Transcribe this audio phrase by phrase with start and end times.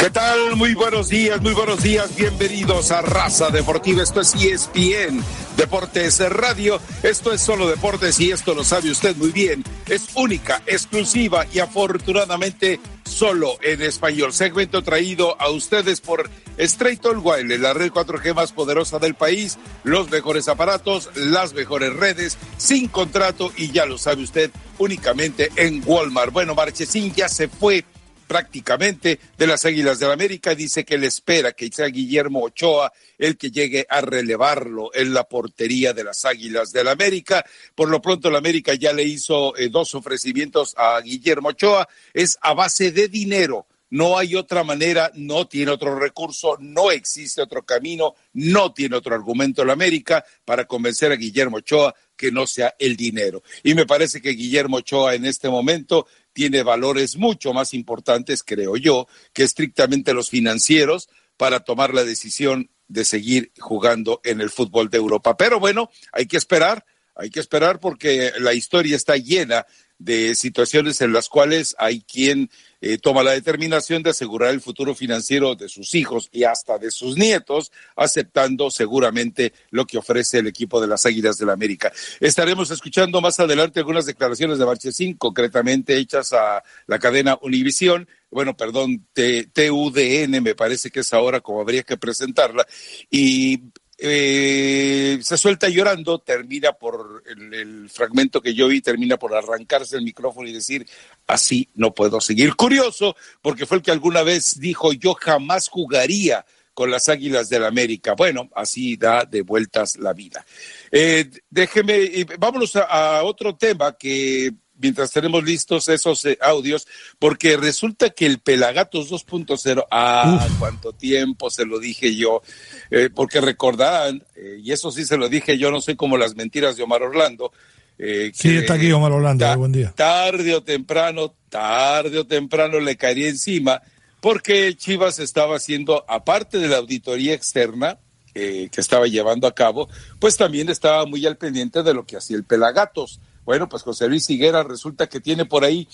[0.00, 0.56] ¿Qué tal?
[0.56, 2.16] Muy buenos días, muy buenos días.
[2.16, 4.02] Bienvenidos a Raza Deportiva.
[4.02, 5.22] Esto es ESPN
[5.58, 6.80] Deportes Radio.
[7.02, 9.62] Esto es solo deportes y esto lo sabe usted muy bien.
[9.86, 14.32] Es única, exclusiva y afortunadamente solo en español.
[14.32, 19.58] Segmento traído a ustedes por Straight All Wireless, la red 4G más poderosa del país,
[19.84, 25.82] los mejores aparatos, las mejores redes, sin contrato y ya lo sabe usted, únicamente en
[25.84, 26.32] Walmart.
[26.32, 27.84] Bueno, Marchesín ya se fue
[28.30, 30.54] prácticamente de las Águilas del la América.
[30.54, 35.24] Dice que le espera que sea Guillermo Ochoa el que llegue a relevarlo en la
[35.24, 37.44] portería de las Águilas del la América.
[37.74, 41.88] Por lo pronto, la América ya le hizo eh, dos ofrecimientos a Guillermo Ochoa.
[42.14, 43.66] Es a base de dinero.
[43.90, 49.16] No hay otra manera, no tiene otro recurso, no existe otro camino, no tiene otro
[49.16, 53.42] argumento la América para convencer a Guillermo Ochoa que no sea el dinero.
[53.64, 58.76] Y me parece que Guillermo Ochoa en este momento tiene valores mucho más importantes, creo
[58.76, 64.90] yo, que estrictamente los financieros para tomar la decisión de seguir jugando en el fútbol
[64.90, 65.36] de Europa.
[65.36, 66.84] Pero bueno, hay que esperar,
[67.14, 69.66] hay que esperar porque la historia está llena
[69.98, 74.94] de situaciones en las cuales hay quien eh, toma la determinación de asegurar el futuro
[74.94, 80.46] financiero de sus hijos y hasta de sus nietos, aceptando seguramente lo que ofrece el
[80.46, 81.92] equipo de las Águilas del la América.
[82.20, 88.56] Estaremos escuchando más adelante algunas declaraciones de Marchesín, concretamente hechas a la cadena Univisión, bueno,
[88.56, 92.66] perdón, TUDN me parece que es ahora como habría que presentarla,
[93.10, 93.60] y
[94.02, 100.04] eh, se suelta llorando, termina por el, fragmento que yo vi, termina por arrancarse el
[100.04, 100.86] micrófono y decir,
[101.26, 102.54] así no puedo seguir.
[102.56, 107.62] Curioso, porque fue el que alguna vez dijo, yo jamás jugaría con las Águilas del
[107.62, 108.14] la América.
[108.14, 110.46] Bueno, así da de vueltas la vida.
[110.90, 116.86] Eh, déjeme, vámonos a otro tema que mientras tenemos listos esos eh, audios,
[117.18, 122.42] porque resulta que el Pelagatos 2.0, ah, cuánto tiempo se lo dije yo,
[122.90, 126.34] eh, porque recordarán, eh, y eso sí se lo dije yo, no soy como las
[126.34, 127.52] mentiras de Omar Orlando.
[127.98, 129.92] sí, está aquí Omar Orlando, buen día.
[129.94, 133.82] Tarde o temprano, tarde o temprano le caería encima,
[134.20, 137.98] porque Chivas estaba haciendo, aparte de la auditoría externa,
[138.32, 139.88] que estaba llevando a cabo,
[140.20, 143.20] pues también estaba muy al pendiente de lo que hacía el Pelagatos.
[143.50, 145.88] Bueno, pues José Luis Higuera resulta que tiene por ahí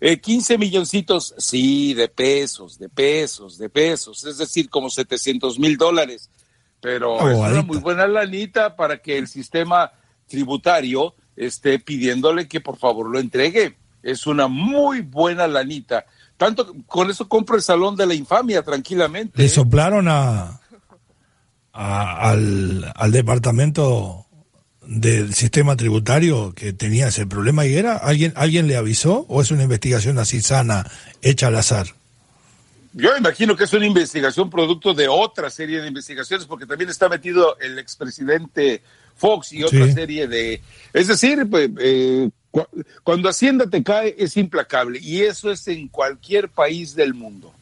[0.00, 5.76] eh, 15 milloncitos, sí, de pesos, de pesos, de pesos, es decir, como 700 mil
[5.76, 6.30] dólares.
[6.80, 9.92] Pero es una muy buena lanita para que el sistema
[10.26, 13.76] tributario esté pidiéndole que por favor lo entregue.
[14.02, 16.06] Es una muy buena lanita.
[16.36, 19.38] Tanto con eso compro el salón de la infamia tranquilamente.
[19.38, 19.48] Le ¿eh?
[19.48, 20.60] soplaron a,
[21.72, 24.25] al, al departamento
[24.86, 29.50] del sistema tributario que tenía ese problema y era alguien alguien le avisó o es
[29.50, 30.88] una investigación así sana
[31.22, 31.88] hecha al azar
[32.92, 37.08] yo imagino que es una investigación producto de otra serie de investigaciones porque también está
[37.08, 38.82] metido el expresidente
[39.16, 42.30] Fox y otra serie de es decir pues, eh,
[43.02, 47.52] cuando Hacienda te cae es implacable y eso es en cualquier país del mundo.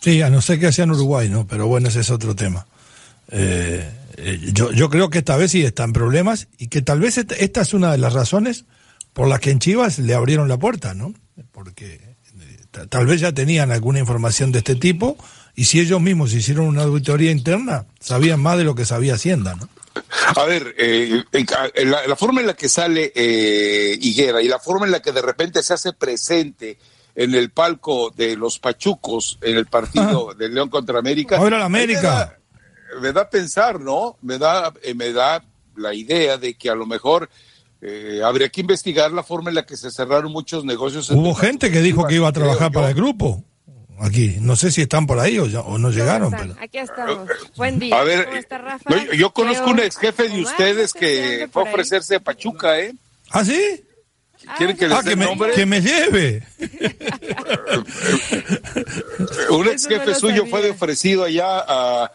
[0.00, 2.64] Sí a no ser que sea en Uruguay no pero bueno ese es otro tema.
[3.28, 7.00] Eh, eh, yo, yo creo que esta vez sí está en problemas y que tal
[7.00, 8.64] vez esta, es una de las razones
[9.12, 11.12] por las que en Chivas le abrieron la puerta, ¿no?
[11.52, 15.16] Porque eh, tal vez ya tenían alguna información de este tipo
[15.54, 19.54] y si ellos mismos hicieron una auditoría interna, sabían más de lo que sabía Hacienda,
[19.54, 19.68] ¿no?
[20.36, 21.24] A ver, eh,
[21.84, 25.62] la, forma en la que sale Higuera y la forma en la que de repente
[25.62, 26.78] se hace presente
[27.14, 31.38] en el palco de los Pachucos en el partido de León contra América.
[31.38, 32.38] Ahora la América
[33.00, 34.16] me da a pensar, ¿no?
[34.22, 35.44] Me da, eh, me da
[35.76, 37.28] la idea de que a lo mejor
[37.80, 41.10] eh, habría que investigar la forma en la que se cerraron muchos negocios.
[41.10, 43.44] Hubo gente que dijo que iba a trabajar para el grupo.
[43.98, 46.34] Aquí, no sé si están por ahí o, o no llegaron.
[46.60, 47.28] Aquí estamos.
[47.56, 47.98] Buen día.
[47.98, 48.28] A ver,
[49.16, 52.94] yo, conozco un ex jefe de ustedes que fue a ofrecerse a Pachuca, ¿eh?
[53.30, 53.82] ¿Ah, sí?
[54.58, 56.46] ¿Quieren que les ah, que, me, que me lleve.
[59.50, 62.12] un ex jefe suyo fue ofrecido allá a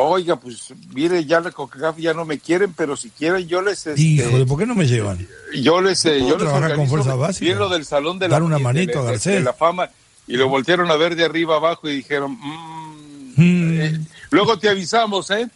[0.00, 3.84] Oiga, pues mire, ya la CONCACAF ya no me quieren, pero si quieren yo les...
[3.84, 5.26] Este, Híjole, ¿por qué no me llevan?
[5.60, 6.04] Yo les...
[6.04, 7.44] Eh, yo trabajar con fuerza básica.
[7.44, 9.90] Bien lo del salón de Dar una manito a de, la fama
[10.28, 12.38] y lo voltearon a ver de arriba abajo y dijeron...
[12.40, 13.80] Mm, mm.
[13.80, 14.00] Eh,
[14.30, 15.48] luego te avisamos, ¿eh?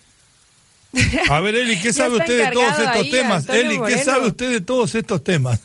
[1.30, 3.48] A ver, Eli, ¿qué sabe usted de todos estos temas?
[3.48, 5.60] Eli, ¿qué sabe usted de todos estos temas?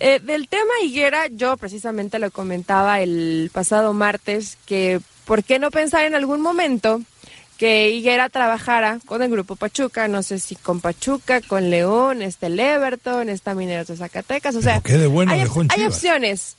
[0.00, 5.70] Eh, del tema Higuera, yo precisamente lo comentaba el pasado martes, que ¿por qué no
[5.70, 7.00] pensar en algún momento
[7.56, 12.46] que Higuera trabajara con el grupo Pachuca, no sé si con Pachuca, con León, este
[12.46, 16.56] el Everton, está Mineros de Zacatecas, o sea, bueno hay, hay opciones.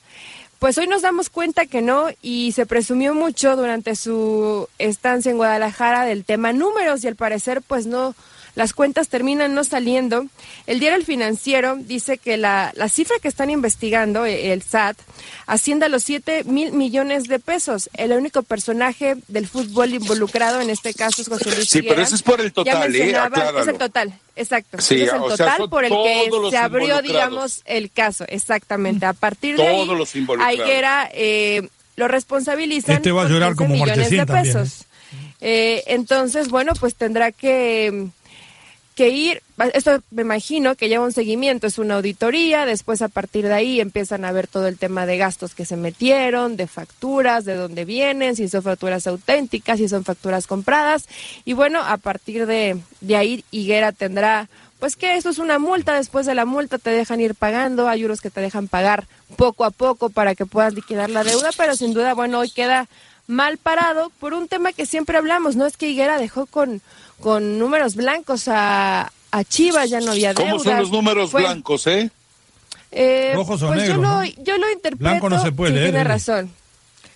[0.58, 5.36] pues hoy nos damos cuenta que no y se presumió mucho durante su estancia en
[5.36, 8.14] Guadalajara del tema números y al parecer pues no
[8.58, 10.26] las cuentas terminan no saliendo.
[10.66, 14.98] El diario El Financiero dice que la, la cifra que están investigando, eh, el SAT,
[15.46, 17.88] asciende a los 7 mil millones de pesos.
[17.94, 22.16] El único personaje del fútbol involucrado en este caso es José Luis Sí, pero eso
[22.16, 23.16] es por el total, ¿eh?
[23.60, 24.80] Es el total, exacto.
[24.80, 29.06] Sí, es el total por el que se abrió, digamos, el caso, exactamente.
[29.06, 29.88] A partir de ahí,
[30.54, 34.86] Higuera eh, lo responsabilizan este va a llorar como millones de pesos.
[35.40, 35.84] ¿eh?
[35.86, 38.08] entonces, bueno, pues tendrá que
[38.98, 43.46] que ir, esto me imagino que lleva un seguimiento, es una auditoría, después a partir
[43.46, 47.44] de ahí empiezan a ver todo el tema de gastos que se metieron, de facturas,
[47.44, 51.08] de dónde vienen, si son facturas auténticas, si son facturas compradas,
[51.44, 54.48] y bueno, a partir de, de ahí Higuera tendrá,
[54.80, 58.04] pues que esto es una multa, después de la multa te dejan ir pagando, hay
[58.04, 59.06] unos que te dejan pagar
[59.36, 62.88] poco a poco para que puedas liquidar la deuda, pero sin duda, bueno, hoy queda
[63.28, 65.66] mal parado por un tema que siempre hablamos, ¿no?
[65.66, 66.82] Es que Higuera dejó con
[67.20, 70.52] con números blancos a, a Chivas, ya no había deudas.
[70.52, 72.10] ¿Cómo son los números blancos, eh?
[72.90, 75.02] eh Rojos o pues negros, yo, lo, yo lo interpreto.
[75.02, 75.90] Blanco no se puede leer.
[75.90, 76.50] Tiene razón.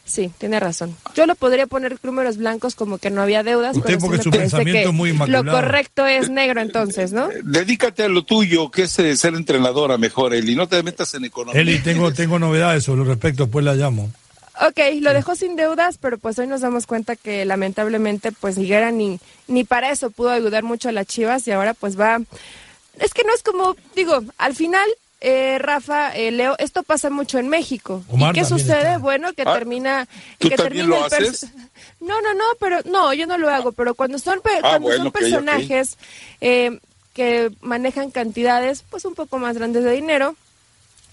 [0.05, 0.97] Sí, tiene razón.
[1.15, 4.89] Yo lo podría poner números blancos como que no había deudas, Usted porque su pensamiento
[4.89, 5.45] es muy inmaculado.
[5.45, 7.29] Lo correcto es negro entonces, ¿no?
[7.45, 10.57] Dedícate a lo tuyo, que es eh, ser entrenadora mejor, Eli.
[10.57, 11.61] No te metas en economía.
[11.61, 14.11] Eli, tengo, tengo novedades sobre respecto, pues la llamo.
[14.67, 18.93] Ok, lo dejó sin deudas, pero pues hoy nos damos cuenta que lamentablemente pues Higuera
[18.93, 19.19] ni,
[19.49, 22.21] ni para eso pudo ayudar mucho a las Chivas y ahora pues va...
[23.01, 24.89] Es que no es como, digo, al final
[25.21, 28.05] eh, Rafa, eh, Leo, esto pasa mucho en México.
[28.13, 28.99] ¿Y qué sucede?
[28.99, 30.07] Bueno, que ah, termina...
[30.39, 31.47] ¿Tú que también lo haces?
[32.01, 35.13] No, no, no, pero no, yo no lo hago, pero cuando son, ah, cuando son
[35.13, 35.97] personajes
[36.41, 36.81] Eh,
[37.15, 40.35] que manejan cantidades pues un poco más grandes de dinero,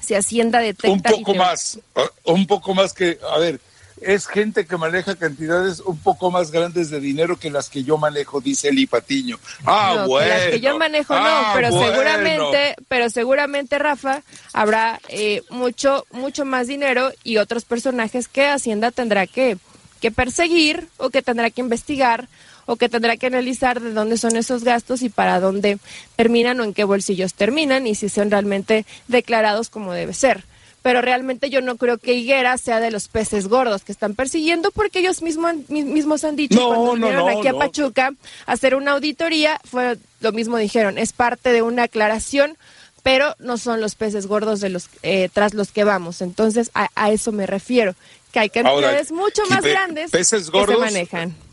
[0.01, 1.13] si Hacienda detecta...
[1.13, 3.59] Un poco más, ah, un poco más que, a ver,
[4.01, 7.97] es gente que maneja cantidades un poco más grandes de dinero que las que yo
[7.97, 9.37] manejo, dice Eli Patiño.
[9.65, 10.29] Ah, bueno.
[10.29, 14.23] Las que yo manejo no, ah, pero seguramente, pero seguramente Rafa
[14.53, 19.57] habrá eh, mucho, mucho más dinero y otros personajes que Hacienda tendrá que,
[19.99, 22.27] que perseguir o que tendrá que investigar
[22.69, 25.79] o que tendrá que analizar de dónde son esos gastos y para dónde
[26.15, 30.43] terminan o en qué bolsillos terminan y si son realmente declarados como debe ser
[30.83, 34.71] pero realmente yo no creo que Higuera sea de los peces gordos que están persiguiendo
[34.71, 38.13] porque ellos mismos, mismos han dicho cuando vinieron aquí a Pachuca
[38.45, 42.57] a hacer una auditoría, fue lo mismo dijeron, es parte de una aclaración,
[43.03, 46.21] pero no son los peces gordos de los eh, tras los que vamos.
[46.21, 47.95] Entonces a, eso me refiero,
[48.31, 51.48] que hay cantidades mucho más grandes peces gordos, que se manejan.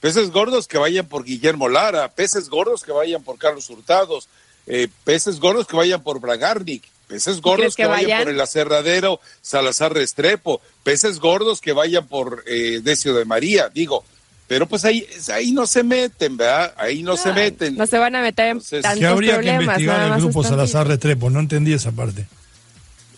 [0.00, 4.28] Peces gordos que vayan por Guillermo Lara, peces gordos que vayan por Carlos Hurtados,
[4.66, 9.92] eh, peces gordos que vayan por Bragarnik, peces gordos que, vayan, por el aserradero Salazar
[9.92, 14.04] Restrepo, peces gordos que vayan por eh, Decio de María, digo,
[14.50, 16.74] pero pues ahí, ahí no se meten, ¿verdad?
[16.76, 17.76] Ahí no, se meten.
[17.76, 21.30] No se van a meter en tantos ¿Qué habría que investigar el grupo Salazar Restrepo?
[21.30, 22.26] No entendí esa parte.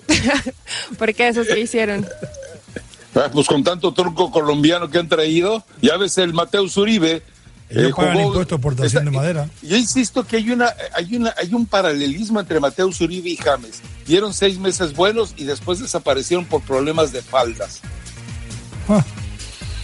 [0.98, 2.06] ¿Por qué eso se hicieron?
[3.14, 7.23] Ah, pues con tanto tronco colombiano que han traído, ya ves el Mateo Zuribe.
[7.69, 9.49] Eh, pagan impuesto de madera.
[9.62, 13.81] Yo insisto que hay una, hay una, hay un paralelismo entre Mateo Zuribe y James.
[14.07, 17.81] Dieron seis meses buenos y después desaparecieron por problemas de faldas.
[18.88, 19.04] Ah.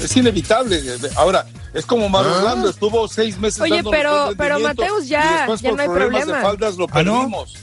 [0.01, 0.81] Es inevitable.
[1.17, 2.71] Ahora, es como Marolando, ah.
[2.71, 3.61] estuvo seis meses.
[3.61, 6.25] Oye, pero, pero Mateus ya, ya no hay problema.
[6.25, 7.55] de faldas lo perdimos.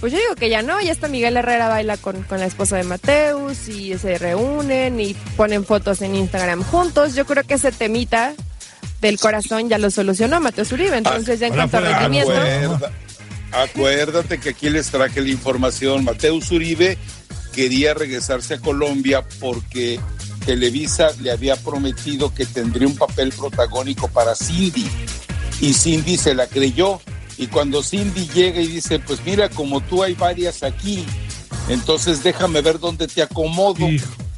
[0.00, 2.84] Pues yo digo que ya no, ya está Miguel Herrera baila con, la esposa de
[2.84, 7.14] Mateus y se reúnen y ponen fotos en Instagram juntos.
[7.14, 8.32] Yo creo que ese temita
[9.02, 12.32] del corazón ya lo solucionó Mateus Uribe, entonces ya en cuanto a rendimiento.
[13.52, 16.04] acuérdate que aquí les traje la información.
[16.04, 16.96] Mateus Uribe
[17.52, 20.00] quería regresarse a Colombia porque
[20.46, 24.88] Televisa le había prometido que tendría un papel protagónico para Cindy
[25.60, 27.00] y Cindy se la creyó
[27.40, 31.06] y cuando Cindy llega y dice, pues mira, como tú hay varias aquí,
[31.70, 33.88] entonces déjame ver dónde te acomodo.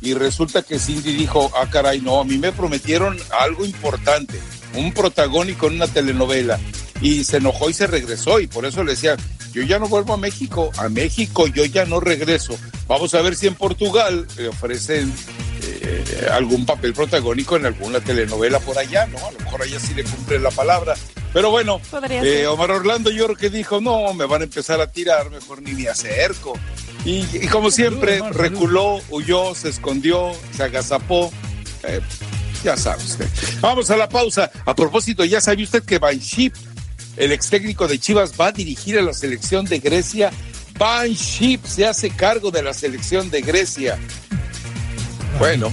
[0.00, 4.38] Y resulta que Cindy dijo, ah, caray, no, a mí me prometieron algo importante,
[4.76, 6.60] un protagónico en una telenovela.
[7.00, 8.38] Y se enojó y se regresó.
[8.38, 9.16] Y por eso le decía,
[9.52, 12.56] yo ya no vuelvo a México, a México yo ya no regreso.
[12.86, 15.12] Vamos a ver si en Portugal le ofrecen
[15.64, 19.18] eh, algún papel protagónico en alguna telenovela por allá, ¿no?
[19.18, 20.94] A lo mejor allá sí le cumple la palabra.
[21.32, 24.92] Pero bueno, eh, Omar Orlando yo creo que dijo, no, me van a empezar a
[24.92, 26.58] tirar, mejor ni me acerco.
[27.04, 31.32] Y, como siempre, reculó, huyó, se escondió, se agazapó.
[31.84, 32.00] Eh,
[32.62, 33.26] ya sabe usted.
[33.60, 34.50] Vamos a la pausa.
[34.64, 36.52] A propósito, ya sabe usted que Banship,
[37.16, 40.30] el ex técnico de Chivas, va a dirigir a la selección de Grecia.
[40.78, 43.98] Banship se hace cargo de la selección de Grecia.
[45.38, 45.72] Bueno.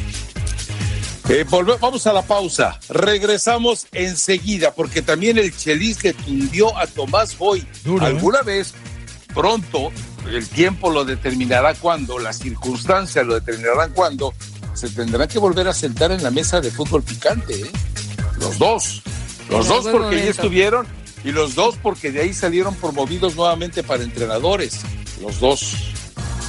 [1.30, 2.80] Eh, vamos a la pausa.
[2.90, 7.60] Regresamos enseguida porque también el Chelis le tundió a Tomás Boy.
[7.60, 7.98] ¿eh?
[8.02, 8.74] Alguna vez,
[9.36, 9.92] pronto,
[10.28, 14.34] el tiempo lo determinará cuando, las circunstancias lo determinarán cuando,
[14.74, 17.62] se tendrán que volver a sentar en la mesa de fútbol picante.
[17.62, 17.72] ¿eh?
[18.40, 19.04] Los dos.
[19.52, 20.88] Los dos porque ya estuvieron
[21.24, 24.80] y los dos porque de ahí salieron promovidos nuevamente para entrenadores.
[25.22, 25.76] Los dos.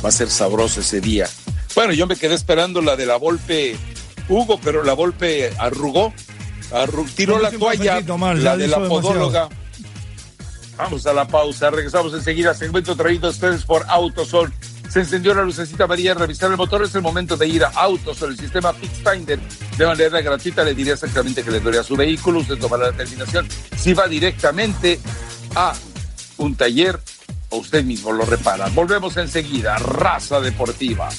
[0.03, 1.29] Va a ser sabroso ese día.
[1.75, 3.77] Bueno, yo me quedé esperando la de la Volpe
[4.31, 6.15] Hugo, pero la Volpe arrugó,
[7.17, 8.01] tiró la toalla,
[8.35, 9.49] la de la podóloga.
[10.79, 12.55] Vamos a la pausa, regresamos enseguida.
[12.55, 14.53] Segmento traído a ustedes por Autosol.
[14.89, 16.83] Se encendió la lucecita María, revisar el motor.
[16.85, 19.39] Es el momento de ir a Autosol, el sistema Fixfinder.
[19.77, 22.39] De manera gratuita le diré exactamente que le duele a su vehículo.
[22.39, 23.47] Usted tomará la determinación
[23.77, 24.99] si va directamente
[25.55, 25.75] a
[26.39, 26.99] un taller
[27.51, 28.69] o usted mismo lo repara.
[28.69, 29.77] Volvemos enseguida.
[29.77, 31.11] Raza Deportiva.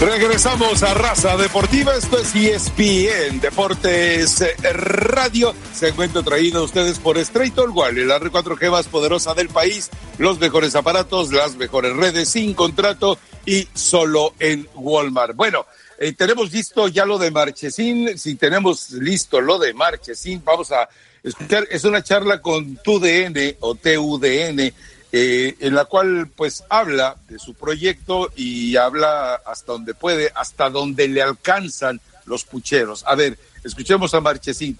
[0.00, 7.18] Regresamos a Raza Deportiva, esto es ESPN Deportes Radio, se encuentra traído a ustedes por
[7.18, 12.54] Straight Wall, la R4G más poderosa del país, los mejores aparatos, las mejores redes sin
[12.54, 15.34] contrato y solo en Walmart.
[15.34, 15.66] Bueno,
[15.98, 20.88] eh, tenemos listo ya lo de Marchesín, si tenemos listo lo de Marchesín, vamos a
[21.24, 24.72] escuchar, es una charla con TUDN o TUDN,
[25.12, 30.70] eh, en la cual pues habla de su proyecto y habla hasta donde puede, hasta
[30.70, 33.04] donde le alcanzan los pucheros.
[33.06, 34.78] A ver, escuchemos a Marchesín.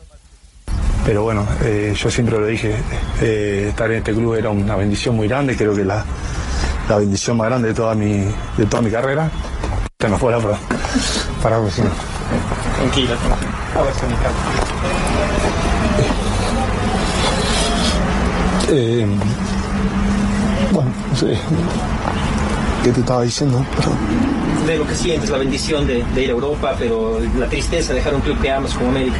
[1.05, 2.77] Pero bueno, eh, yo siempre lo dije,
[3.21, 6.05] estar en este club era una bendición muy grande, creo que la,
[6.89, 9.31] la bendición más grande de toda mi, de toda mi carrera.
[9.99, 10.59] Se nos fue la prueba.
[11.43, 11.91] Para si no.
[12.77, 13.17] Tranquila,
[13.75, 13.93] a ver
[18.71, 19.07] eh,
[20.73, 21.39] bueno, no sé.
[22.85, 23.65] ¿Qué te estaba diciendo?
[24.67, 27.99] De lo que sientes, la bendición de, de, ir a Europa, pero la tristeza de
[27.99, 29.17] dejar un club que amas como América.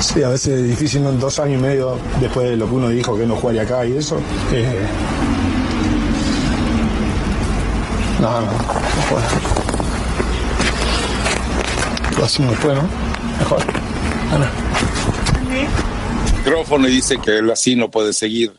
[0.00, 1.12] Sí, a veces es difícil, ¿no?
[1.12, 3.96] dos años y medio después de lo que uno dijo que no jugaría acá y
[3.96, 4.18] eso.
[4.52, 4.86] Eh,
[8.20, 8.52] no, no, no
[9.08, 9.28] juega.
[12.18, 12.82] Lo hacemos después, ¿no?
[13.38, 13.62] Mejor.
[14.32, 14.50] Ana.
[16.36, 18.52] Micrófono y dice que él así no puede seguir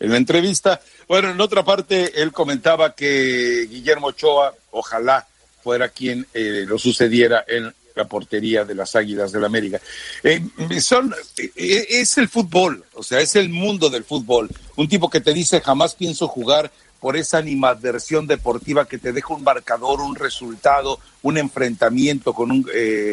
[0.00, 0.80] en la entrevista.
[1.08, 5.26] Bueno, en otra parte, él comentaba que Guillermo Ochoa, ojalá
[5.64, 9.80] fuera quien eh, lo sucediera en la portería de las Águilas del la América.
[10.22, 10.42] Eh,
[10.80, 14.50] son, eh, es el fútbol, o sea, es el mundo del fútbol.
[14.76, 16.70] Un tipo que te dice jamás pienso jugar
[17.00, 22.66] por esa animadversión deportiva que te deja un marcador, un resultado, un enfrentamiento con un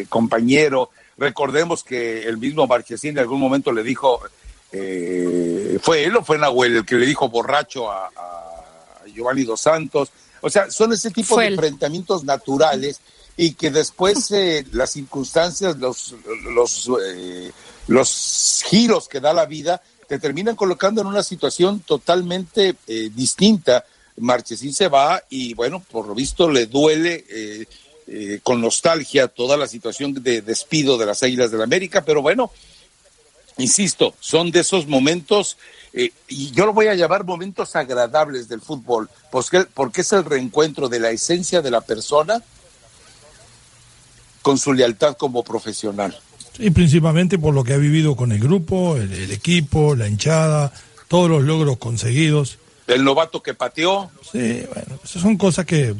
[0.08, 0.90] compañero.
[1.18, 4.22] Recordemos que el mismo Marchesín en algún momento le dijo,
[5.82, 8.10] fue él o fue Nahuel el que le dijo borracho a,
[9.14, 10.10] Giovanni Dos Santos.
[10.42, 13.02] O sea, son ese tipo de enfrentamientos naturales
[13.36, 16.16] y que después eh, las circunstancias, los,
[16.54, 16.90] los,
[17.88, 23.86] los giros que da la vida, te terminan colocando en una situación totalmente eh, distinta.
[24.18, 27.66] Marchesín se va y bueno, por lo visto le duele eh,
[28.08, 32.22] eh, con nostalgia toda la situación de despido de las Águilas del la América, pero
[32.22, 32.52] bueno,
[33.58, 35.58] insisto, son de esos momentos,
[35.94, 40.90] y yo lo voy a llamar momentos agradables del fútbol, porque, porque es el reencuentro
[40.90, 42.42] de la esencia de la persona
[44.42, 46.18] con su lealtad como profesional.
[46.60, 50.74] Y principalmente por lo que ha vivido con el grupo, el, equipo, la hinchada,
[51.08, 52.58] todos los logros conseguidos.
[52.88, 54.12] El novato que pateó.
[54.32, 55.96] Sí, bueno, esas son cosas que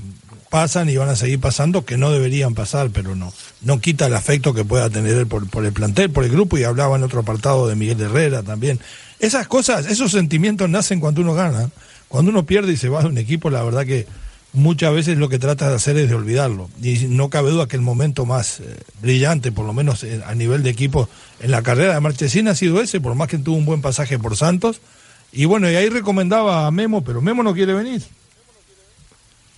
[0.52, 4.14] pasan y van a seguir pasando, que no deberían pasar, pero no, no quita el
[4.14, 7.22] afecto que pueda tener por, por el plantel, por el grupo, y hablaba en otro
[7.22, 8.78] apartado de Miguel Herrera también.
[9.20, 11.72] Esas cosas, esos sentimientos nacen cuando uno gana.
[12.10, 14.06] Cuando uno pierde y se va de un equipo, la verdad que
[14.52, 16.70] muchas veces lo que trata de hacer es de olvidarlo.
[16.84, 20.36] Y no cabe duda que el momento más eh, brillante, por lo menos eh, a
[20.36, 21.08] nivel de equipo,
[21.40, 24.20] en la carrera de Marchesín ha sido ese, por más que tuvo un buen pasaje
[24.20, 24.82] por Santos.
[25.32, 28.04] Y bueno, y ahí recomendaba a Memo, pero Memo no quiere venir.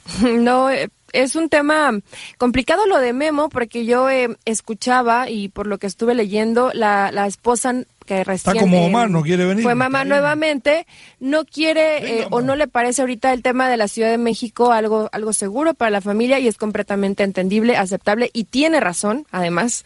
[0.24, 1.92] No, eh, es un tema
[2.38, 4.08] complicado lo de Memo, porque yo
[4.46, 9.10] escuchaba y por lo que estuve leyendo, la, la esposa que recién Está como Omar,
[9.10, 9.64] no quiere venir.
[9.64, 10.86] Fue mamá nuevamente,
[11.20, 14.72] no quiere eh, o no le parece ahorita el tema de la Ciudad de México
[14.72, 19.86] algo algo seguro para la familia y es completamente entendible, aceptable y tiene razón, además.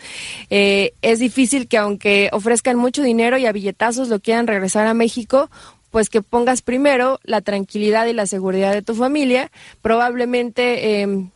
[0.50, 4.94] Eh, es difícil que aunque ofrezcan mucho dinero y a billetazos lo quieran regresar a
[4.94, 5.50] México,
[5.92, 9.52] pues que pongas primero la tranquilidad y la seguridad de tu familia.
[9.82, 11.28] Probablemente eh,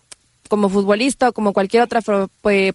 [0.52, 2.02] como futbolista o como cualquier otra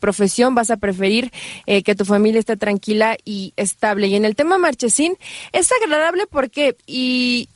[0.00, 1.30] profesión vas a preferir
[1.66, 4.06] eh, que tu familia esté tranquila y estable.
[4.06, 5.18] Y en el tema Marchesín
[5.52, 7.50] es agradable porque y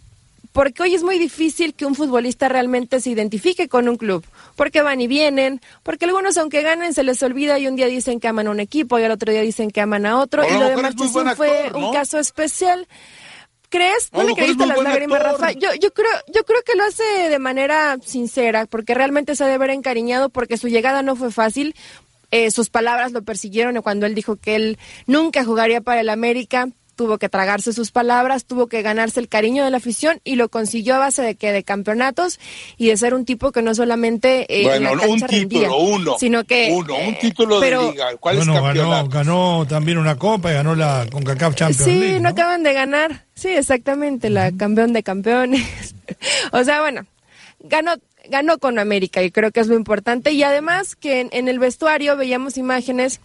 [0.52, 4.24] porque hoy es muy difícil que un futbolista realmente se identifique con un club,
[4.56, 8.20] porque van y vienen, porque algunos aunque ganen se les olvida y un día dicen
[8.20, 10.52] que aman a un equipo y al otro día dicen que aman a otro, y
[10.58, 12.86] lo de Marchesín fue un caso especial.
[13.70, 14.12] ¿Crees?
[14.12, 15.52] ¿No le creíste las lágrimas, Rafa?
[15.52, 19.46] Yo, yo, creo, yo creo que lo hace de manera sincera, porque realmente se ha
[19.46, 21.76] de ver encariñado, porque su llegada no fue fácil.
[22.32, 26.68] Eh, sus palabras lo persiguieron cuando él dijo que él nunca jugaría para el América,
[27.00, 30.50] tuvo que tragarse sus palabras, tuvo que ganarse el cariño de la afición y lo
[30.50, 32.38] consiguió a base de que de campeonatos
[32.76, 36.68] y de ser un tipo que no solamente eh, bueno, un título, uno, sino que
[36.70, 41.06] uno, un título de liga, ¿cuál es ganó, ganó también una copa y ganó la
[41.10, 42.20] CONCACAF Champions sí, League.
[42.20, 42.28] ¿no?
[42.28, 45.94] acaban de ganar, sí, exactamente, la campeón de campeones.
[46.52, 47.06] o sea, bueno,
[47.60, 47.94] ganó
[48.28, 52.18] ganó con América y creo que es lo importante y además que en el vestuario
[52.18, 53.20] veíamos imágenes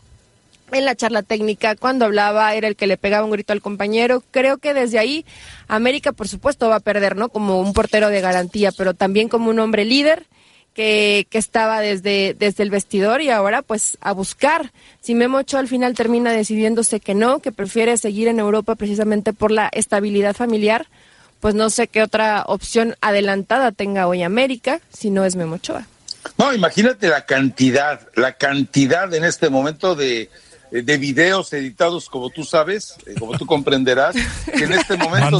[0.71, 4.23] en la charla técnica, cuando hablaba, era el que le pegaba un grito al compañero.
[4.31, 5.25] Creo que desde ahí
[5.67, 7.29] América, por supuesto, va a perder, ¿no?
[7.29, 10.25] Como un portero de garantía, pero también como un hombre líder
[10.73, 14.71] que, que estaba desde, desde el vestidor y ahora pues a buscar.
[15.01, 19.33] Si Memo Ochoa al final termina decidiéndose que no, que prefiere seguir en Europa precisamente
[19.33, 20.87] por la estabilidad familiar,
[21.39, 25.87] pues no sé qué otra opción adelantada tenga hoy América si no es Memo Ochoa.
[26.37, 30.29] No, imagínate la cantidad, la cantidad en este momento de,
[30.81, 35.39] de videos editados, como tú sabes, eh, como tú comprenderás, que en este momento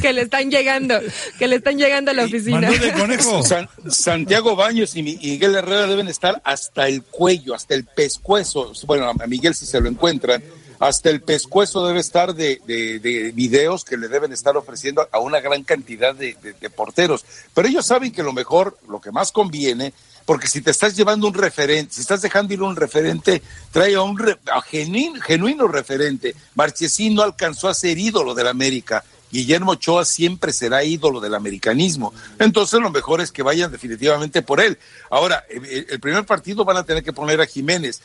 [0.00, 0.98] que le están llegando,
[1.38, 2.70] que le están llegando a la oficina.
[3.88, 8.72] Santiago Baños y Miguel Herrera deben estar hasta el cuello, hasta el pescuezo.
[8.86, 10.42] Bueno, a Miguel si se lo encuentran,
[10.78, 15.40] hasta el pescuezo debe estar de, de, videos que le deben estar ofreciendo a una
[15.40, 17.24] gran cantidad de, de porteros.
[17.54, 19.92] Pero ellos saben que lo mejor, lo que más conviene
[20.24, 24.02] porque si te estás llevando un referente, si estás dejando ir un referente, trae a
[24.02, 24.16] un
[25.22, 26.34] genuino, referente.
[26.54, 29.04] Marchesín no alcanzó a ser ídolo del América.
[29.32, 32.12] Guillermo Ochoa siempre será ídolo del americanismo.
[32.38, 34.78] Entonces lo mejor es que vayan definitivamente por él.
[35.08, 38.02] Ahora, el primer partido van a tener que poner a Jiménez.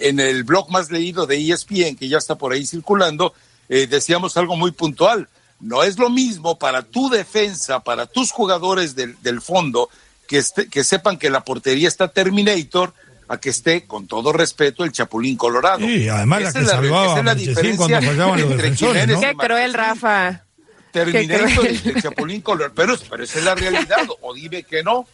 [0.00, 3.34] En el blog más leído de ESPN, que ya está por ahí circulando,
[3.68, 5.28] eh, decíamos algo muy puntual.
[5.60, 9.90] No es lo mismo para tu defensa, para tus jugadores del fondo,
[10.28, 12.94] que, que sepan que la portería está Terminator
[13.26, 15.80] a que esté, con todo respeto, el Chapulín Colorado.
[15.80, 19.20] Sí, además la que salvaba la diferencia cuando los defensores, ¿no?
[19.20, 20.44] Qué cruel, Rafa.
[20.92, 22.74] Terminator y el Chapulín Colorado.
[22.74, 25.06] Pero, pero esa es la realidad, o dime que no.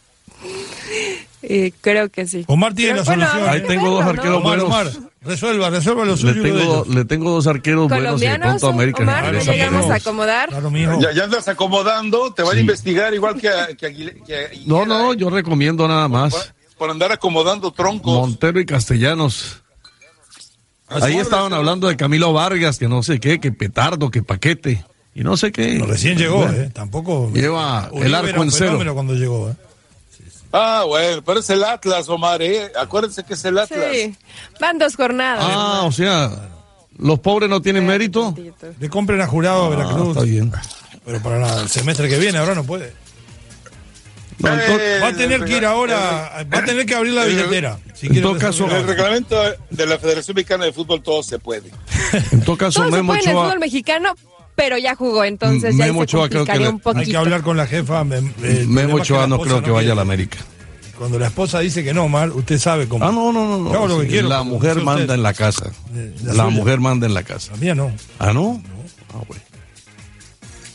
[1.47, 2.43] Eh, creo que sí.
[2.47, 3.49] Omar tiene la solución.
[3.49, 4.65] Ahí tengo dos arqueros buenos.
[4.65, 4.87] Omar,
[5.21, 6.33] resuelva, resuelva lo suyo.
[6.33, 9.95] Le tengo, le tengo dos arqueros buenos y de pronto América Omar, le llegamos a
[9.95, 10.49] acomodar.
[10.99, 15.29] ya, ya, andas acomodando, te van a investigar igual que, a, que, No, no, yo
[15.29, 16.53] recomiendo nada más.
[16.77, 18.13] Por, andar acomodando troncos.
[18.13, 19.61] Montero y Castellanos.
[20.87, 24.83] Ahí estaban hablando de Camilo Vargas, que no sé qué, que petardo, que paquete.
[25.13, 25.81] Y no sé qué.
[25.85, 26.69] recién llegó, ¿eh?
[26.73, 27.31] Tampoco.
[27.33, 28.79] Lleva el arco en cero.
[28.93, 29.55] cuando llegó, ¿eh?
[30.57, 32.71] Ah, bueno, pero es el Atlas, Omar, ¿eh?
[32.79, 33.87] Acuérdense que es el Atlas.
[33.91, 34.15] Sí,
[34.57, 35.43] van dos jornadas.
[35.45, 36.31] Ah, o sea,
[36.97, 38.33] ¿los pobres no tienen mérito?
[38.79, 40.09] Le compren a jurado a ah, Veracruz.
[40.09, 40.53] Está bien.
[41.05, 42.93] Pero para el semestre que viene ahora no puede.
[44.41, 47.77] va a tener que ir ahora, va a tener que abrir la billetera.
[48.01, 49.35] en todo caso, el reglamento
[49.69, 51.69] de la Federación Mexicana de Fútbol todo se puede.
[52.31, 54.15] En todo caso, todo Memo se puede en el fútbol mexicano,
[54.55, 56.99] pero ya jugó, entonces ya Memo se un poquito.
[56.99, 58.05] Hay que hablar con la jefa.
[58.41, 60.37] Eh, Memo Ochoa no creo que vaya a la América.
[60.97, 63.05] Cuando la esposa dice que no, Mar, usted sabe cómo.
[63.05, 63.69] Ah, no, no, no.
[63.69, 63.87] no.
[63.87, 65.71] lo que quiero, la mujer manda en la casa.
[66.23, 67.51] La, mujer manda en la casa.
[67.51, 67.91] La mía no.
[68.17, 68.63] Ah, no.
[69.13, 69.43] Ah, bueno.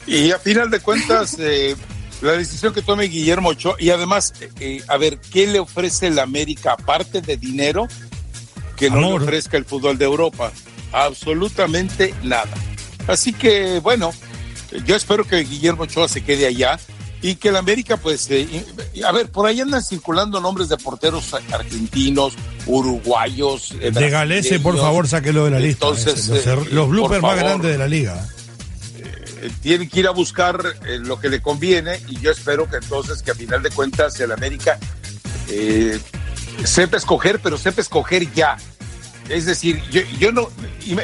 [0.07, 1.75] Y a final de cuentas, eh,
[2.21, 6.23] la decisión que tome Guillermo Ochoa, y además, eh, a ver, ¿qué le ofrece la
[6.23, 7.89] América aparte de dinero
[8.77, 10.53] que no le ofrezca el fútbol de Europa?
[10.93, 12.51] Absolutamente nada.
[13.07, 14.13] Así que, bueno,
[14.85, 16.79] yo espero que Guillermo Ochoa se quede allá
[17.23, 18.65] y que la América, pues, eh,
[19.05, 22.35] a ver, por ahí andan circulando nombres de porteros argentinos,
[22.67, 23.75] uruguayos.
[23.81, 25.87] Eh, de Galese, por favor, sáquelo de la lista.
[25.87, 28.27] Entonces, los, er, los bloopers más grandes de la liga.
[28.97, 33.23] Eh, tienen que ir a buscar lo que le conviene y yo espero que entonces,
[33.23, 34.79] que a final de cuentas, el América
[36.65, 38.57] sepa escoger, pero sepa escoger ya
[39.31, 40.49] es decir, yo, yo no,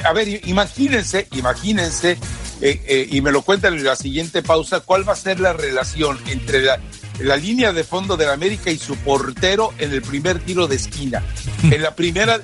[0.04, 2.18] a ver, imagínense, imagínense,
[2.60, 5.52] eh, eh, y me lo cuentan en la siguiente pausa, cuál va a ser la
[5.52, 10.38] relación entre la, línea de fondo de la América y su portero en el primer
[10.40, 11.22] tiro de esquina.
[11.62, 12.40] En la primera,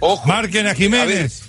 [0.00, 0.26] ojo.
[0.26, 1.44] Marquen a Jiménez.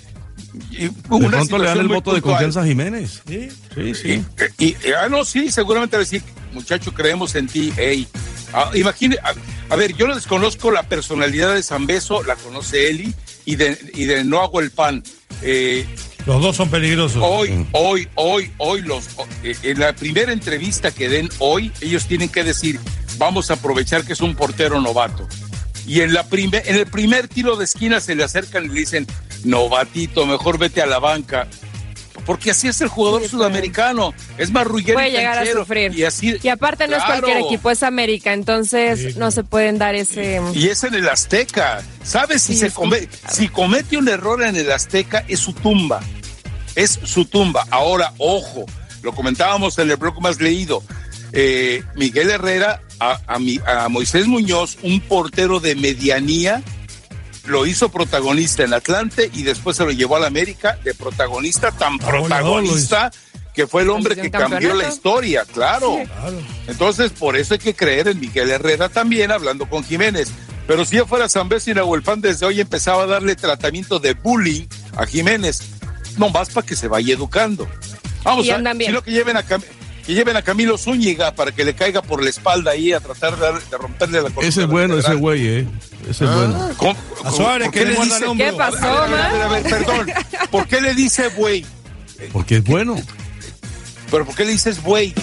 [0.70, 3.22] De pronto le dan el voto de confianza a Jiménez.
[3.26, 4.24] Sí, sí, sí.
[4.58, 8.06] Y, ah, no, sí, seguramente decir, muchacho, creemos en ti, hey.
[8.52, 9.16] Ah, imagine,
[9.70, 13.78] a ver, yo no desconozco la personalidad de San Beso, la conoce Eli, y de,
[13.94, 15.02] y de No Hago el Pan.
[15.42, 15.86] Eh,
[16.26, 17.22] Los dos son peligrosos.
[17.24, 19.08] Hoy, hoy, hoy, hoy, los,
[19.42, 22.78] eh, en la primera entrevista que den hoy, ellos tienen que decir,
[23.18, 25.26] vamos a aprovechar que es un portero novato.
[25.86, 28.74] Y en, la primer, en el primer tiro de esquina se le acercan y le
[28.74, 29.06] dicen,
[29.44, 31.48] novatito, mejor vete a la banca.
[32.26, 34.14] Porque así es el jugador Sí, sudamericano.
[34.38, 35.60] Es más rullero Puede y llegar a canchero.
[35.60, 35.92] sufrir.
[35.98, 39.78] Y, así, Y aparte no es cualquier equipo, es América, entonces Sí, no se pueden
[39.78, 40.40] dar ese...
[40.54, 41.82] Y es en el Azteca.
[42.04, 42.42] ¿Sabes?
[42.42, 46.00] Si, se come- si comete un error en el Azteca, es su tumba.
[46.76, 47.66] Es su tumba.
[47.70, 48.66] Ahora, ojo,
[49.02, 50.82] lo comentábamos en el bloque más leído.
[51.32, 56.62] Eh, Miguel Herrera, a, a mi- a Moisés Muñoz, un portero de medianía,
[57.44, 61.98] lo hizo protagonista en Atlante y después se lo llevó al América de protagonista, tan
[61.98, 63.10] protagonista
[63.54, 65.98] que fue el hombre que cambió la historia, claro.
[66.00, 66.06] Sí.
[66.08, 66.38] Claro.
[66.68, 70.30] Entonces, por eso hay que creer en Miguel Herrera también, hablando con Jiménez.
[70.66, 74.14] Pero si yo fuera San Beso y Nahuelpan desde hoy empezaba a darle tratamiento de
[74.14, 75.60] bullying a Jiménez,
[76.16, 77.68] no más para que se vaya educando.
[78.22, 78.90] Vamos Y a andan bien.
[78.90, 79.42] sino que lleven a
[80.06, 83.36] que lleven a Camilo Zúñiga para que le caiga por la espalda ahí a tratar
[83.38, 85.66] de, de romperle la columna Ese es bueno, ese güey, ¿eh?
[86.08, 86.70] Ese es bueno.
[86.76, 88.50] ¿Cómo- A Suárez, por qué le dice- nombre.
[88.50, 90.06] ¿Qué pasó, A ver, a ver, a ver, perdón.
[90.50, 91.64] ¿Por qué le dice güey?
[92.32, 92.96] Porque es bueno.
[94.10, 95.14] ¿Pero por qué le dices güey?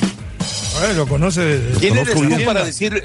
[0.78, 1.42] A ver, lo conoce.
[1.42, 2.46] de- ¿Quién eres tú bien.
[2.46, 3.04] para decir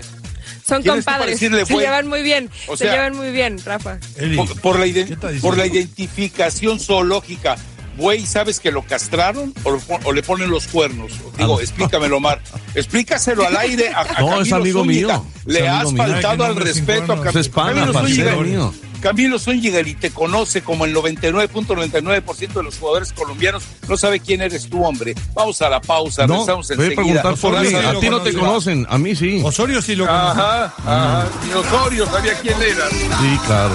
[0.67, 3.31] Son ¿Quién es tú para compadres, decirle, se llevan muy bien, O se llevan muy
[3.33, 3.99] bien, Rafa.
[4.17, 7.57] Eli, por, por la, iden- ¿qué está por la identificación zoológica.
[7.97, 11.13] Güey, ¿sabes que lo castraron o, lo pon- o le ponen los cuernos?
[11.39, 11.63] Digo, Ah.
[11.63, 12.41] explícamelo, Mar.
[12.75, 15.19] Explícaselo al aire a, a No, Camilo es amigo Zúñiga.
[15.19, 17.35] mío, es Le has faltado al respeto a cuernos.
[17.35, 18.75] Cam- Es pana, Camilo mío.
[19.01, 23.63] Camilo Zúñiga y te conoce como el 99.99% de los jugadores colombianos.
[23.87, 25.15] No sabe quién eres tú, hombre.
[25.35, 26.27] Vamos a la pausa.
[26.27, 27.23] No, regresamos voy a enseguida.
[27.23, 27.75] preguntar por mí.
[27.75, 28.39] A ti no te conoce.
[28.39, 29.43] conocen, a mí sí.
[29.45, 30.41] Osorio sí lo conoce.
[30.41, 31.27] Ajá, ajá.
[31.47, 32.89] Ni Osorio sabía quién era.
[32.91, 33.75] Sí, claro.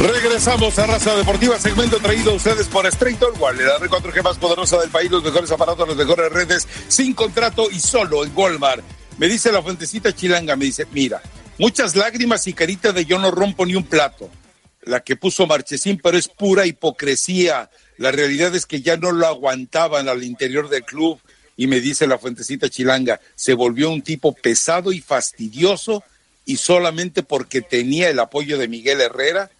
[0.00, 4.38] Regresamos a Raza Deportiva, segmento traído a ustedes por Straight Wall, la red 4G más
[4.38, 8.82] poderosa del país, los mejores aparatos, las mejores redes, sin contrato y solo en Walmart.
[9.18, 11.20] Me dice la fuentecita chilanga, me dice, mira,
[11.58, 14.30] muchas lágrimas y carita de yo no rompo ni un plato.
[14.84, 17.68] La que puso Marchesín, pero es pura hipocresía.
[17.98, 21.20] La realidad es que ya no lo aguantaban al interior del club.
[21.58, 26.02] Y me dice la fuentecita chilanga, se volvió un tipo pesado y fastidioso
[26.46, 29.50] y solamente porque tenía el apoyo de Miguel Herrera,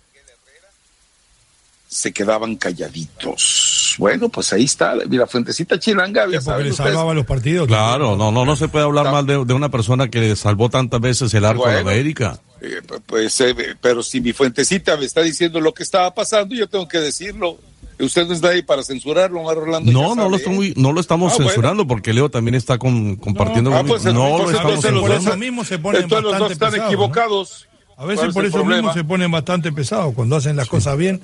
[1.91, 3.97] se quedaban calladitos.
[3.99, 6.25] Bueno, pues ahí está, la fuentecita chilanga.
[6.27, 7.67] Sí, ya porque saben le los partidos.
[7.67, 11.01] Claro, no, no, no se puede hablar mal de, de una persona que salvó tantas
[11.01, 11.79] veces el arco de.
[11.81, 12.39] América.
[12.61, 16.69] Eh, pues, eh, pero si mi fuentecita me está diciendo lo que estaba pasando, yo
[16.69, 17.59] tengo que decirlo.
[17.99, 19.91] Usted no está ahí para censurarlo, Omar Rolando.
[19.93, 20.39] No, no lo, ¿eh?
[20.39, 21.51] estamos, no lo estamos Ah, bueno.
[21.51, 23.95] censurando porque Leo también está con- compartiendo Ah, lo mismo.
[23.99, 25.45] pues, no entonces, lo estamos entonces los por dos- eso censurando.
[25.45, 27.67] mismo se ponen entonces los dos bastante están pesados, equivocados.
[27.91, 30.15] A ¿Cuál veces es por eso mismo se ponen bastante pesados.
[30.15, 31.21] Cuando hacen las cosas bien,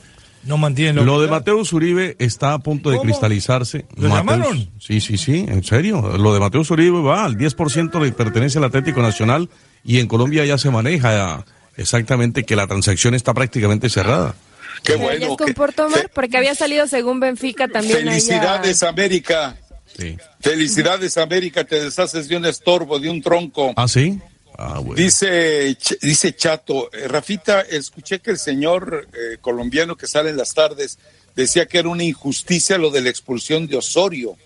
[0.46, 3.09] no mantienen Lo de Mateo Uribe está a punto de ¿Cómo?
[3.11, 3.87] cristalizarse.
[3.96, 4.70] ¿Lo Mateus- llamaron?
[4.80, 6.16] Sí, sí, sí, en serio.
[6.18, 9.48] Lo de Mateo Uribe va al 10% le pertenece al Atlético Nacional
[9.85, 11.44] y en Colombia ya se maneja
[11.76, 14.35] exactamente que la transacción está prácticamente cerrada.
[14.82, 15.30] Qué ¿Ya bueno.
[15.30, 16.11] se comportó mal?
[16.14, 17.98] Porque había salido según Benfica también.
[17.98, 19.56] Felicidades, América.
[19.98, 20.16] Sí.
[20.40, 21.64] Felicidades, América.
[21.64, 23.72] Te deshaces de un estorbo, de un tronco.
[23.76, 24.18] ¿Ah, sí?
[24.59, 24.95] Ah, bueno.
[24.95, 30.37] Dice, Ch- dice Chato, eh, Rafita, escuché que el señor eh, colombiano que sale en
[30.37, 30.99] las tardes
[31.35, 34.37] decía que era una injusticia lo de la expulsión de Osorio.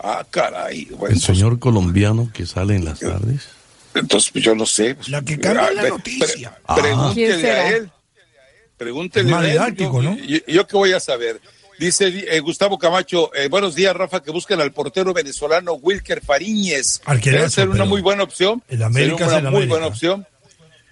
[0.00, 0.84] Ah, caray.
[0.86, 3.42] Bueno, El señor colombiano que sale en las tardes.
[3.92, 4.96] pues, entonces pues, yo no sé.
[5.08, 6.26] La que cambia Ah, la noticia.
[6.50, 6.74] pre- Ah.
[6.74, 7.90] pregúntele a él.
[8.76, 9.50] Pregúntele a él.
[9.52, 10.18] didáctico, yo, ¿no?
[10.18, 11.40] yo, yo qué voy a saber.
[11.78, 17.00] Dice eh, Gustavo Camacho, eh, buenos días, Rafa, que busquen al portero venezolano Wilker Fariñez.
[17.22, 18.62] Debe ser una muy buena opción.
[18.68, 19.72] el América Sería es una el muy América.
[19.74, 20.26] buena opción.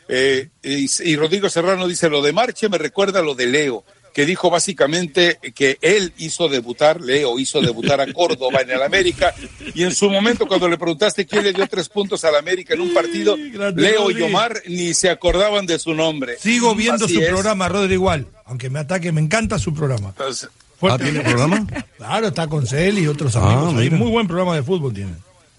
[0.09, 3.85] Eh, y, y Rodrigo Serrano dice, lo de Marche me recuerda a lo de Leo,
[4.13, 9.33] que dijo básicamente que él hizo debutar, Leo hizo debutar a Córdoba en el América,
[9.75, 12.83] y en su momento cuando le preguntaste quién le dio tres puntos al América en
[12.83, 14.21] un partido, Leo y.
[14.21, 16.37] Omar ni se acordaban de su nombre.
[16.39, 17.29] Sigo viendo Así su es.
[17.29, 18.27] programa, Rodri, igual.
[18.45, 20.09] Aunque me ataque, me encanta su programa.
[20.09, 20.51] Entonces,
[20.91, 20.99] Ah.
[20.99, 21.67] ¿tiene programa?
[22.03, 23.75] Claro, está con Celi y otros Ah, amigos.
[23.77, 23.91] ahí.
[23.91, 25.13] Muy buen programa de fútbol tiene.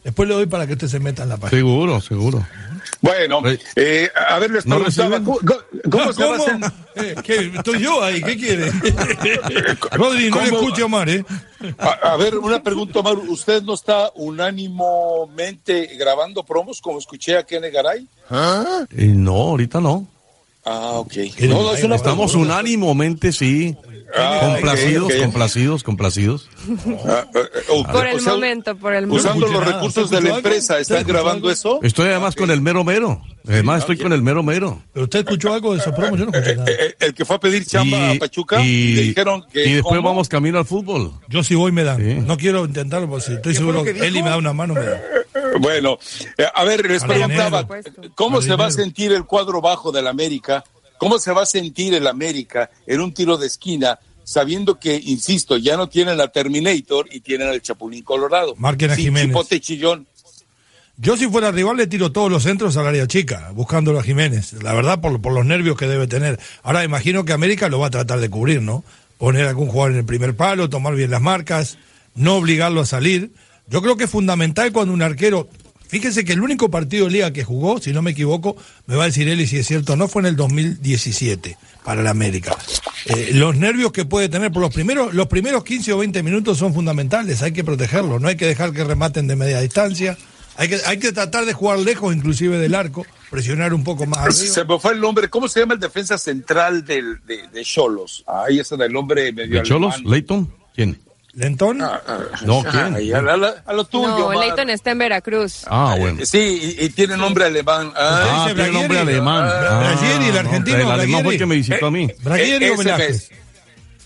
[0.04, 1.58] Después le doy para que usted se meta en la página.
[1.58, 2.46] Seguro, seguro.
[3.00, 3.42] Bueno,
[3.78, 5.22] eh, a ver, les ¿No preguntaba?
[5.24, 5.40] ¿cómo,
[5.90, 6.74] cómo Ah, se va a?
[6.96, 7.52] Eh, ¿qué?
[7.56, 8.70] Estoy yo ahí, ¿qué quiere?
[9.94, 11.26] Rodri, no le escuche a Omar, ¿eh?
[11.80, 13.18] A, a ver, una pregunta, Omar.
[13.18, 18.08] ¿Usted no está unánimamente grabando promos como escuché a Kene Garay?
[18.92, 20.08] Eh, no, ahorita no.
[20.66, 21.12] Ah, ok.
[21.36, 21.48] ¿Qué?
[21.48, 22.54] No, no, es una Estamos pregunta.
[22.54, 23.76] unánimamente, sí.
[24.16, 26.50] Ah, complacidos, complacidos, complacidos.
[27.08, 29.28] Ah, eh, eh, Por el o sea, momento, por el momento.
[29.30, 29.74] Usando los nada.
[29.74, 30.38] recursos ¿Usted de la algo?
[30.38, 31.52] empresa, ¿Usted ¿están escuchó grabando algo?
[31.52, 31.80] eso?
[31.82, 33.22] Estoy además con el mero mero.
[33.48, 34.82] Además estoy con el mero mero.
[34.94, 36.20] ¿Pero usted escuchó algo de esos promos?
[36.20, 36.72] Yo no escuché nada.
[36.72, 39.66] Eh, eh, el que fue a pedir chamba a Pachuca, y, le dijeron que.
[39.66, 40.10] y después ¿cómo?
[40.10, 41.12] vamos camino al fútbol.
[41.28, 41.98] Yo si voy me dan.
[41.98, 42.14] Sí.
[42.26, 44.76] No quiero intentarlo porque si estoy ¿Qué fue seguro que Eli me da una mano,
[44.76, 45.02] me da.
[45.60, 45.98] Bueno,
[46.54, 47.68] a ver, les preguntaba.
[48.16, 50.64] ¿cómo se va a sentir el cuadro bajo del América?
[50.98, 55.58] ¿Cómo se va a sentir el América en un tiro de esquina, sabiendo que, insisto,
[55.58, 58.56] ya no tienen a Terminator y tienen al Chapulín Colorado?
[58.58, 59.28] Marquen a Jiménez.
[59.28, 60.08] Chipote chillón.
[60.98, 64.54] Yo si fuera rival le tiro todos los centros al área chica, buscándolo a Jiménez.
[64.62, 66.40] La verdad, por, por los nervios que debe tener.
[66.62, 68.84] Ahora imagino que América lo va a tratar de cubrir, ¿no?
[69.18, 71.78] Poner a algún jugador en el primer palo, tomar bien las marcas,
[72.16, 73.32] no obligarlo a salir.
[73.68, 75.50] Yo creo que es fundamental cuando un arquero...
[75.94, 79.04] Fíjese que el único partido de liga que jugó, si no me equivoco, me va
[79.04, 82.08] a decir él y si es cierto o no, fue en el 2017 para el
[82.08, 82.58] América.
[83.06, 86.58] Eh, los nervios que puede tener por los primeros, los primeros 15 o 20 minutos
[86.58, 90.18] son fundamentales, hay que protegerlos, no hay que dejar que rematen de media distancia,
[90.58, 94.18] hay que, hay que tratar de jugar lejos inclusive del arco, presionar un poco más
[94.18, 94.34] arriba.
[94.34, 95.30] Se me fue el nombre.
[95.30, 98.24] ¿Cómo se llama el defensa central del, de, de Cholos?
[98.26, 100.04] Ahí está el nombre medio ¿De Cholos?
[100.04, 100.52] ¿Leighton?
[100.74, 101.00] ¿Quién?
[101.36, 101.82] ¿Lentón?
[101.82, 103.16] Ah, ah, No, ah, ¿quién?
[103.16, 104.08] a, la- a lo tuyo.
[104.32, 104.40] No.
[104.40, 105.64] Leighton está en Veracruz.
[105.66, 106.24] Ah, bueno.
[106.26, 107.92] Sí, y, y tiene nombre alemán.
[107.96, 109.12] Ah, Ah, tiene nombre Braguieri.
[109.18, 109.50] alemán.
[109.52, 111.30] Ah, Braguieri, el no, argentino, El alemán fue Braguieri.
[111.36, 112.08] el que me visitó a mí.
[112.22, 113.30] Braguieri eh, o ese Velázquez.
[113.30, 113.32] ves,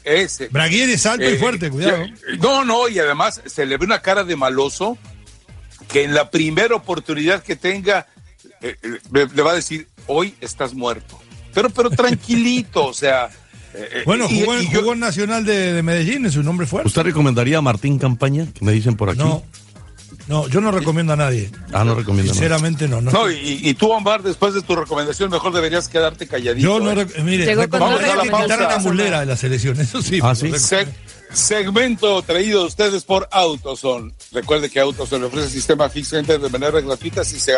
[0.05, 0.47] Ese.
[0.47, 2.05] Braguieri es alto y Eh, fuerte, cuidado.
[2.39, 4.97] No, no, y además se le ve una cara de maloso
[5.89, 8.07] que en la primera oportunidad que tenga
[8.61, 8.75] eh,
[9.11, 11.19] le, le va a decir, hoy estás muerto.
[11.53, 13.29] Pero, pero tranquilito, o sea.
[13.73, 16.65] Eh, Bueno, y- jugó, y yo- jugó en Nacional de, de Medellín, es un nombre
[16.67, 16.87] fuerte.
[16.87, 18.47] ¿Usted recomendaría a Martín Campaña?
[18.53, 19.19] Que me dicen por aquí.
[19.19, 19.43] No,
[20.27, 21.49] no, yo no recomiendo a nadie.
[21.71, 22.33] Ah, no recomiendo.
[22.33, 23.01] Sinceramente no.
[23.01, 23.11] no.
[23.11, 26.67] No, y, y tú, Omar, después de tu recomendación, mejor deberías quedarte calladito.
[26.67, 27.07] yo no, ¿eh?
[27.23, 28.83] mire, Llegó con recomendaría dos que quitaran a recomendaciones.
[28.85, 30.19] Mulera de la selección, eso sí.
[30.21, 30.51] Ah, ¿sí?
[31.33, 34.13] Segmento traído a ustedes por Autoson.
[34.31, 37.23] Recuerde que Autoson le ofrece sistema Fix Center de manera gratuita.
[37.23, 37.55] Si se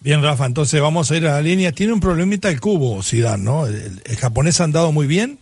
[0.00, 1.72] Bien, Rafa, entonces vamos a ir a la línea.
[1.72, 3.66] Tiene un problemita el cubo, Zidane, ¿no?
[3.66, 5.38] El, japonés ha andado muy bien,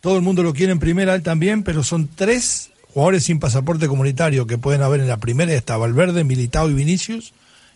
[0.00, 3.88] todo el mundo lo quiere en primera, él también, pero son tres jugadores sin pasaporte
[3.88, 7.32] comunitario que pueden haber en la primera, está Valverde, Militao y Vinicius,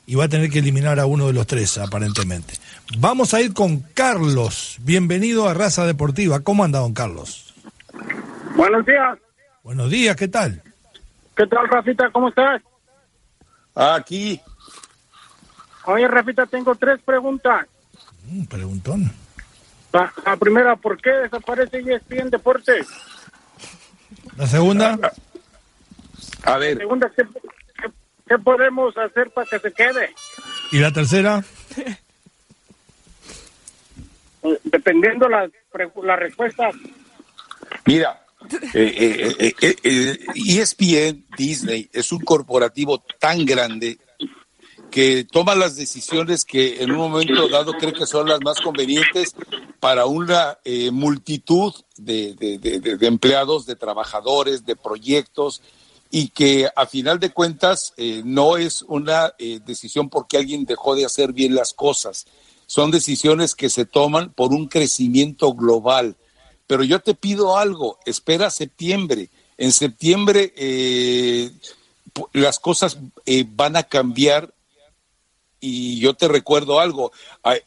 [0.06, 2.54] y va a tener que eliminar a uno de los tres, aparentemente.
[2.98, 4.76] Vamos a ir con Carlos.
[4.80, 6.40] Bienvenido a Raza Deportiva.
[6.40, 7.45] ¿Cómo anda, don Carlos?
[8.56, 9.18] Buenos días.
[9.62, 10.62] Buenos días, ¿qué tal?
[11.36, 12.10] ¿Qué tal, Rafita?
[12.10, 12.62] ¿Cómo estás?
[13.74, 14.40] Aquí,
[15.84, 17.66] Oye, Rafita, tengo tres preguntas.
[18.24, 19.12] Mm, preguntón.
[19.92, 22.88] La, la primera, ¿por qué desaparece ESPN Deportes?
[24.36, 24.98] La segunda,
[26.42, 27.22] a La ver, segunda, ¿qué,
[27.80, 27.90] qué,
[28.26, 30.12] qué podemos hacer para que se quede?
[30.72, 31.44] y la tercera,
[34.64, 35.50] Dependiendo las,
[36.02, 36.74] las respuestas.
[37.86, 38.26] Mira,
[38.74, 43.98] eh, eh, eh, eh, eh, ESPN Disney es un corporativo tan grande
[44.90, 49.34] que toma las decisiones que en un momento dado cree que son las más convenientes
[49.80, 50.58] para una
[50.92, 55.60] multitud de, de- de- empleados, de trabajadores, de proyectos.
[56.10, 57.92] y que a final de cuentas
[58.24, 59.34] no es una
[59.66, 62.26] decisión porque alguien dejó de hacer bien las cosas.
[62.66, 66.16] Son decisiones que se toman por un crecimiento global.
[66.66, 69.30] Pero yo te pido algo, espera septiembre.
[69.56, 71.50] En septiembre eh,
[72.32, 74.52] las cosas eh, van a cambiar
[75.60, 77.12] y yo te recuerdo algo,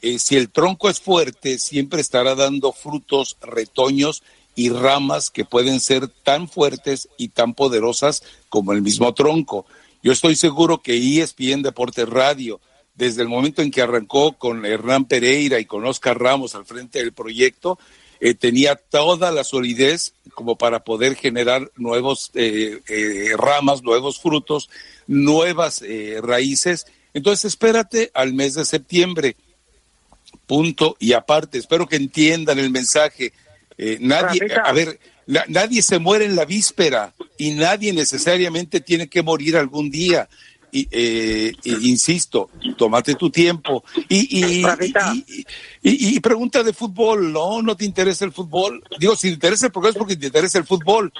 [0.01, 4.23] eh, si el tronco es fuerte, siempre estará dando frutos, retoños
[4.55, 9.65] y ramas que pueden ser tan fuertes y tan poderosas como el mismo tronco.
[10.03, 12.61] Yo estoy seguro que ESPN Deportes Radio,
[12.93, 16.99] desde el momento en que arrancó con Hernán Pereira y con Oscar Ramos al frente
[16.99, 17.79] del proyecto,
[18.21, 24.69] eh, tenía toda la solidez como para poder generar nuevos eh, eh, ramas, nuevos frutos,
[25.07, 26.85] nuevas eh, raíces.
[27.13, 29.35] Entonces espérate al mes de septiembre.
[30.45, 33.33] Punto y aparte, espero que entiendan el mensaje.
[33.99, 39.21] Nadie, a ver, na- nadie se muere en la víspera y nadie necesariamente tiene que
[39.23, 40.27] morir algún día.
[40.71, 43.83] Y, eh, y- insisto, tómate tu tiempo.
[44.07, 45.45] Y, y, y,
[45.81, 47.61] y- y pregunta de fútbol, ¿no?
[47.61, 48.83] ¿No te interesa el fútbol?
[48.99, 51.11] Digo, si te interesa el programa es porque te interesa el fútbol.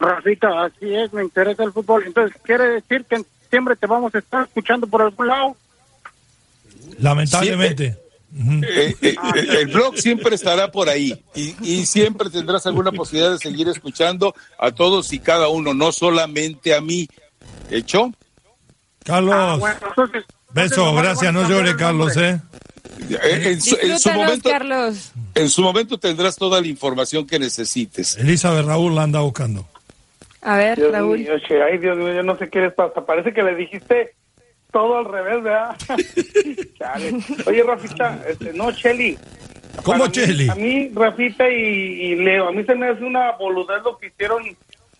[0.00, 2.04] Rafita, así es, me interesa el fútbol.
[2.06, 5.56] Entonces, ¿quiere decir que en septiembre te vamos a estar escuchando por algún lado?
[6.98, 7.96] Lamentablemente.
[8.34, 13.30] Eh, eh, eh, el blog siempre estará por ahí y, y siempre tendrás alguna posibilidad
[13.32, 17.08] de seguir escuchando a todos y cada uno, no solamente a mí.
[17.70, 18.12] ¿Hecho?
[19.04, 21.32] Carlos, Ah, bueno, entonces- beso, entonces, gracias.
[21.32, 22.16] No vamos a llore, cambiar el Carlos.
[22.16, 22.40] ¿eh?
[23.10, 25.12] Eh, En su, en su Disfrútanos, momento, Carlos.
[25.34, 28.16] en su momento tendrás toda la información que necesites.
[28.16, 29.66] Elizabeth Raúl la anda buscando.
[30.42, 31.18] A ver, Dios Raúl.
[31.18, 33.04] mío, che, ay, Dios mío, yo no sé qué les pasa.
[33.04, 34.14] Parece que le dijiste
[34.72, 35.76] todo al revés, ¿verdad?
[36.78, 37.18] Chale.
[37.46, 39.18] Oye, Rafita, este, no, Cheli.
[39.84, 40.48] ¿Cómo, Cheli?
[40.48, 44.08] A mí, Rafita y, y Leo, a mí se me hace una boludez lo que
[44.08, 44.42] hicieron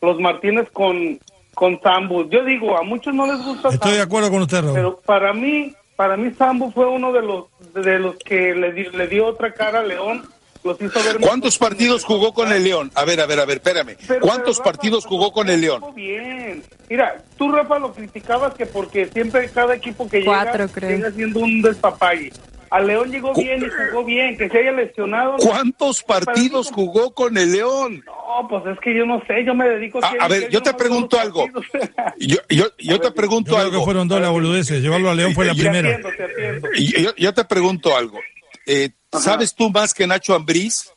[0.00, 1.18] los Martínez con,
[1.54, 2.28] con Zambu.
[2.30, 4.74] Yo digo, a muchos no les gusta Estoy de Zambu, acuerdo con usted, Raúl.
[4.74, 8.90] pero para mí, para mí Zambu fue uno de los de los que le, di-
[8.90, 10.26] le dio otra cara a León.
[10.64, 12.92] Los hizo ver ¿Cuántos partidos jugó con el León?
[12.94, 13.96] A ver, a ver, a ver, espérame.
[14.06, 15.82] Pero- ¿Cuántos pero, Rafa, partidos jugó con el León?
[15.92, 16.62] Bien.
[16.88, 20.90] Mira, tú, Rafa, lo criticabas que porque siempre cada equipo que Cuatro, llega creo.
[20.90, 22.32] llega siendo un despapalle.
[22.72, 25.36] A León llegó bien y jugó bien, que se haya lesionado.
[25.36, 28.02] ¿Cuántos partidos mí, jugó con el León?
[28.06, 30.72] No, pues es que yo no sé, yo me dedico A- a ver, yo te
[30.72, 31.46] pregunto algo.
[32.18, 33.78] Yo, yo, yo te pregunto Yo creo algo.
[33.80, 34.80] que fueron dos las boludeces.
[34.80, 35.88] Llevarlo a León fue la Te primera.
[35.88, 36.68] atiendo, te atiendo.
[36.72, 38.18] Yo, yo te pregunto algo.
[38.66, 40.90] Eh, ¿Sabes tú más que Nacho Ambriz?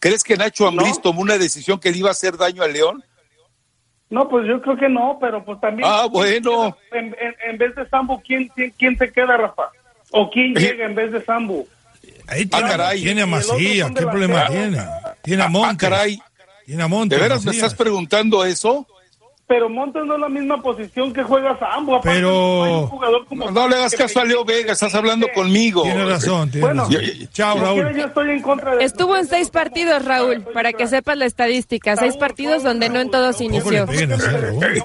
[0.00, 1.00] ¿Crees que Nacho Ambriz No.
[1.02, 3.02] tomó una decisión que le iba a hacer daño al León?
[4.10, 5.88] No, pues yo creo que no, pero pues también.
[5.90, 6.76] Ah, bueno.
[6.90, 9.70] En, en- en vez de Sambo, ¿quién, quién, quién se queda, Rafa?
[10.12, 10.62] ¿O quién Sí.
[10.64, 11.66] llega en vez de Sambo?
[12.28, 13.02] Ahí Ah, tiene, caray.
[13.02, 13.90] tiene a Macías.
[13.90, 14.78] ¿Qué problema tiene?
[15.22, 15.76] Tiene a Ah, Montes.
[15.88, 16.18] caray.
[16.66, 17.18] Tiene a Montes.
[17.18, 17.64] ¿De veras me Macías.
[17.64, 18.86] estás preguntando eso?
[19.48, 22.00] Pero Montes no es la misma posición que juega Sambo.
[22.00, 25.82] Pero- no como No, no le hagas caso a Leo Vega, estás hablando conmigo.
[25.82, 27.00] Tiene razón, tiene Bueno, razón.
[27.02, 27.94] yo- Chao, Raúl.
[27.94, 31.96] yo estoy en contra de Estuvo en seis partidos, Raúl, para que sepas la estadística.
[31.96, 33.86] Seis partidos donde no en todos inició.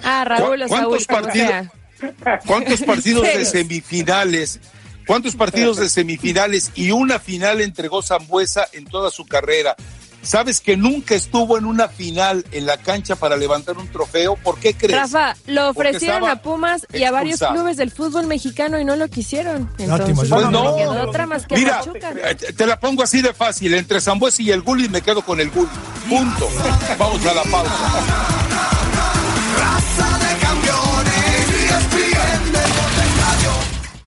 [0.03, 1.47] Ah, Raúl o ¿Cuántos Saúl, partidos?
[1.49, 2.39] sea.
[2.45, 4.59] ¿Cuántos partidos de semifinales?
[5.07, 9.75] ¿Cuántos partidos de semifinales y una final entregó Zambuesa en toda su carrera?
[10.21, 14.35] ¿Sabes que nunca estuvo en una final en la cancha para levantar un trofeo?
[14.35, 14.99] ¿Por qué crees?
[14.99, 17.55] Rafa, lo ofrecieron a Pumas y a varios expulsado.
[17.55, 19.71] clubes del fútbol mexicano y no lo quisieron.
[19.77, 22.11] Entonces, Pues no, quedó otra más que Mira, Pachuca.
[22.29, 23.73] eh, te te la pongo así de fácil.
[23.75, 25.69] Entre Zambuesa y el Gulli me quedo con el Gulli.
[26.09, 26.49] Punto.
[26.97, 28.17] Vamos a la pausa.